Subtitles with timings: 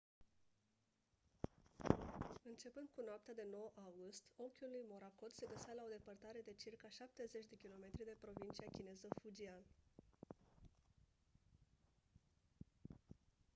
[2.51, 6.53] începând cu noaptea de 9 august ochiul lui morakot se găsea la o depărtare de
[6.63, 9.61] circa șaptezeci de kilometri de provincia chineză fujian